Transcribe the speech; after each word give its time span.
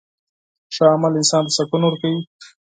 ښه 0.75 0.85
عمل 0.93 1.13
انسان 1.19 1.43
ته 1.47 1.51
سکون 1.57 1.81
ورکوي. 1.85 2.21